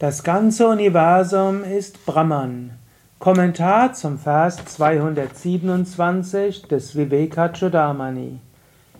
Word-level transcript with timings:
Das 0.00 0.24
ganze 0.24 0.66
Universum 0.66 1.62
ist 1.62 2.04
Brahman. 2.04 2.72
Kommentar 3.20 3.92
zum 3.92 4.18
Vers 4.18 4.56
227 4.64 6.66
des 6.66 6.96
Vivekachudamani. 6.96 8.40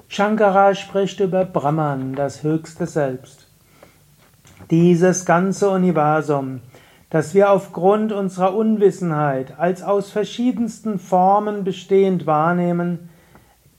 Shankara 0.06 0.72
spricht 0.76 1.18
über 1.18 1.46
Brahman, 1.46 2.14
das 2.14 2.44
höchste 2.44 2.86
Selbst. 2.86 3.48
Dieses 4.70 5.24
ganze 5.24 5.68
Universum, 5.68 6.61
das 7.11 7.34
wir 7.34 7.50
aufgrund 7.50 8.12
unserer 8.12 8.54
Unwissenheit 8.54 9.58
als 9.58 9.82
aus 9.82 10.12
verschiedensten 10.12 11.00
Formen 11.00 11.64
bestehend 11.64 12.24
wahrnehmen, 12.24 13.08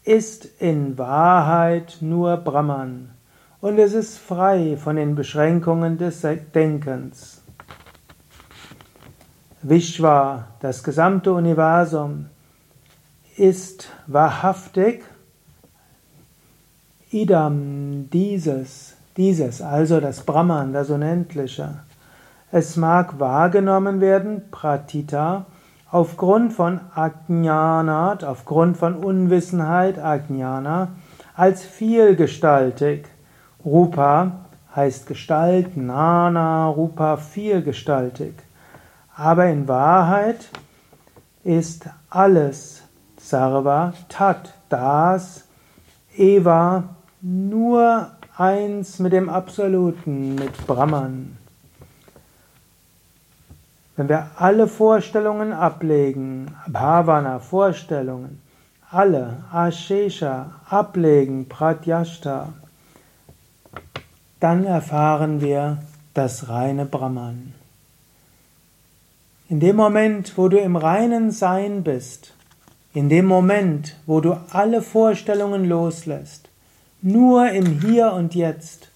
ist 0.03 0.43
in 0.59 0.97
Wahrheit 0.97 1.99
nur 2.01 2.35
Brahman 2.35 3.14
und 3.65 3.79
es 3.79 3.95
ist 3.95 4.19
frei 4.19 4.77
von 4.77 4.95
den 4.95 5.15
Beschränkungen 5.15 5.97
des 5.97 6.21
Denkens. 6.53 7.41
Vishwa, 9.63 10.49
das 10.59 10.83
gesamte 10.83 11.33
Universum, 11.33 12.27
ist 13.37 13.89
wahrhaftig 14.05 15.03
Idam, 17.09 18.07
dieses, 18.13 18.97
dieses, 19.17 19.63
also 19.63 19.99
das 19.99 20.21
Brahman, 20.21 20.71
das 20.71 20.91
Unendliche. 20.91 21.79
Es 22.51 22.77
mag 22.77 23.19
wahrgenommen 23.19 23.99
werden, 23.99 24.43
Pratita, 24.51 25.47
aufgrund 25.89 26.53
von 26.53 26.81
Ajnanat, 26.93 28.23
aufgrund 28.23 28.77
von 28.77 28.93
Unwissenheit, 28.93 29.97
Ajnana, 29.97 30.89
als 31.33 31.63
vielgestaltig. 31.63 33.14
Rupa 33.65 34.31
heißt 34.75 35.07
Gestalt, 35.07 35.75
Nana, 35.75 36.67
Rupa 36.67 37.17
vielgestaltig. 37.17 38.35
Aber 39.15 39.47
in 39.47 39.67
Wahrheit 39.67 40.49
ist 41.43 41.89
alles 42.09 42.83
Sarva 43.17 43.93
Tat, 44.07 44.53
das, 44.69 45.45
Eva, 46.15 46.83
nur 47.21 48.11
eins 48.37 48.99
mit 48.99 49.13
dem 49.13 49.29
Absoluten, 49.29 50.35
mit 50.35 50.67
Brahman. 50.67 51.37
Wenn 53.95 54.09
wir 54.09 54.27
alle 54.37 54.67
Vorstellungen 54.67 55.53
ablegen, 55.53 56.53
Bhavana, 56.67 57.39
Vorstellungen, 57.39 58.41
alle, 58.91 59.37
Ashesha, 59.51 60.51
ablegen, 60.69 61.47
Pratyashta, 61.47 62.49
dann 64.39 64.65
erfahren 64.65 65.41
wir 65.41 65.79
das 66.13 66.49
reine 66.49 66.85
Brahman. 66.85 67.53
In 69.47 69.59
dem 69.59 69.75
Moment, 69.75 70.37
wo 70.37 70.47
du 70.47 70.57
im 70.57 70.75
reinen 70.75 71.31
Sein 71.31 71.83
bist, 71.83 72.33
in 72.93 73.09
dem 73.09 73.25
Moment, 73.25 73.95
wo 74.05 74.21
du 74.21 74.37
alle 74.51 74.81
Vorstellungen 74.81 75.65
loslässt, 75.65 76.49
nur 77.01 77.49
im 77.51 77.81
Hier 77.81 78.13
und 78.13 78.33
Jetzt, 78.33 78.89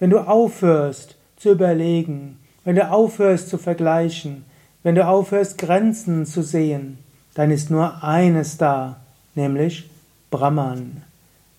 wenn 0.00 0.10
du 0.10 0.18
aufhörst 0.18 1.16
zu 1.36 1.52
überlegen, 1.52 2.38
wenn 2.64 2.74
du 2.74 2.90
aufhörst 2.90 3.48
zu 3.48 3.58
vergleichen, 3.58 4.44
wenn 4.82 4.94
du 4.94 5.06
aufhörst 5.06 5.58
Grenzen 5.58 6.26
zu 6.26 6.42
sehen, 6.42 6.98
dann 7.34 7.50
ist 7.50 7.70
nur 7.70 8.02
eines 8.02 8.56
da, 8.56 8.96
nämlich 9.34 9.88
Brahman. 10.30 11.02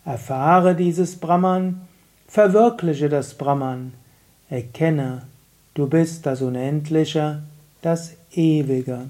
Erfahre 0.03 0.75
dieses 0.75 1.15
Brahman, 1.15 1.81
verwirkliche 2.27 3.09
das 3.09 3.33
Brahman, 3.33 3.93
erkenne, 4.49 5.23
du 5.73 5.87
bist 5.87 6.25
das 6.25 6.41
Unendliche, 6.41 7.43
das 7.81 8.13
Ewige. 8.31 9.09